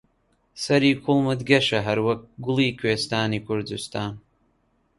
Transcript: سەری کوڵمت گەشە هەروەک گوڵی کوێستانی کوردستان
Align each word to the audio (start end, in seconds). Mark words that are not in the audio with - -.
سەری 0.63 0.91
کوڵمت 1.03 1.39
گەشە 1.49 1.79
هەروەک 1.87 2.19
گوڵی 2.45 2.77
کوێستانی 2.79 3.43
کوردستان 3.47 4.13